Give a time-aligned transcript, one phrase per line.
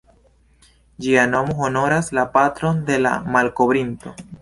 [1.07, 4.21] Ĝia nomo honoras la patron de la malkovrinto.